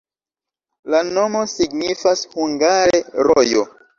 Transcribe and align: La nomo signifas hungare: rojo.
La 0.93 1.01
nomo 1.17 1.43
signifas 1.51 2.25
hungare: 2.33 3.03
rojo. 3.31 3.63